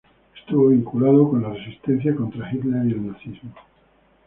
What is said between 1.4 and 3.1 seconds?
la resistencia contra Hitler y el